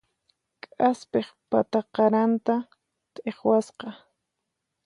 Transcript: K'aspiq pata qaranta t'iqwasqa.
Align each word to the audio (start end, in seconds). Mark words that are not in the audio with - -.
K'aspiq 0.71 1.27
pata 1.49 1.79
qaranta 1.95 2.55
t'iqwasqa. 3.13 3.89